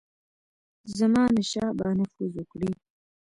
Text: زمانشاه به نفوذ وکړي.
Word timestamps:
زمانشاه 0.97 1.71
به 1.77 1.87
نفوذ 1.99 2.31
وکړي. 2.37 2.71